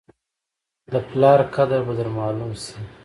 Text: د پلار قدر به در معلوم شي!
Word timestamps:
د 0.91 0.93
پلار 1.09 1.39
قدر 1.55 1.79
به 1.87 1.93
در 1.97 2.07
معلوم 2.17 2.51
شي! 2.63 2.75